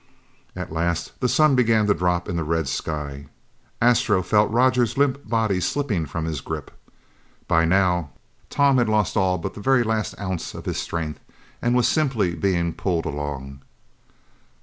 At 0.55 0.71
last 0.71 1.19
the 1.19 1.29
sun 1.29 1.53
began 1.53 1.85
to 1.85 1.93
drop 1.93 2.27
in 2.27 2.35
the 2.35 2.43
red 2.43 2.67
sky. 2.67 3.27
Astro 3.79 4.23
felt 4.23 4.49
Roger's 4.49 4.97
limp 4.97 5.29
body 5.29 5.59
slipping 5.61 6.07
from 6.07 6.25
his 6.25 6.41
grip. 6.41 6.71
By 7.47 7.65
now, 7.65 8.09
Tom 8.49 8.79
had 8.79 8.89
lost 8.89 9.15
all 9.15 9.37
but 9.37 9.53
the 9.53 9.61
very 9.61 9.83
last 9.83 10.19
ounce 10.19 10.55
of 10.55 10.65
his 10.65 10.79
strength 10.79 11.19
and 11.61 11.75
was 11.75 11.87
simply 11.87 12.33
being 12.33 12.73
pulled 12.73 13.05
along. 13.05 13.61